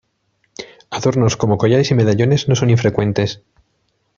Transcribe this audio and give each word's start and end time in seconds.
Adornos, 0.97 1.37
como 1.37 1.59
collares 1.59 1.91
y 1.91 1.93
medallones, 1.93 2.49
no 2.49 2.55
son 2.55 2.71
infrecuentes. 2.71 3.43